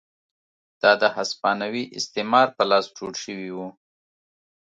[0.81, 3.67] دا د هسپانوي استعمار په لاس جوړ شوي وو.